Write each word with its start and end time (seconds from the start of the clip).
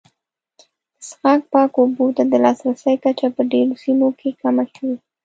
د 0.57 0.93
څښاک 1.07 1.41
پاکو 1.51 1.79
اوبو 1.83 2.05
ته 2.17 2.23
د 2.31 2.33
لاسرسي 2.43 2.93
کچه 3.03 3.27
په 3.35 3.41
ډېرو 3.51 3.73
سیمو 3.83 4.07
کې 4.19 4.29
کمه 4.41 4.63
شوې. 4.73 4.95